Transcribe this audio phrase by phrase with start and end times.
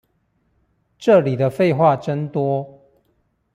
[0.97, 2.83] 這裡的廢話真多